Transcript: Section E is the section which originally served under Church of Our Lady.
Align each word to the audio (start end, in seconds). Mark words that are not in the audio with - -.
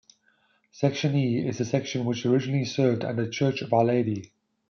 Section 0.71 1.15
E 1.15 1.47
is 1.47 1.59
the 1.59 1.65
section 1.65 2.05
which 2.05 2.25
originally 2.25 2.65
served 2.65 3.05
under 3.05 3.29
Church 3.29 3.61
of 3.61 3.71
Our 3.71 3.85
Lady. 3.85 4.33